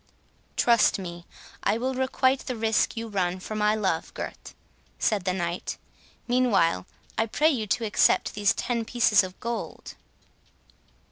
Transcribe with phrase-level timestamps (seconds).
[0.57, 1.27] "Trust me,
[1.61, 4.55] I will requite the risk you run for my love, Gurth,"
[4.97, 5.77] said the Knight.
[6.27, 6.87] "Meanwhile,
[7.19, 9.93] I pray you to accept these ten pieces of gold."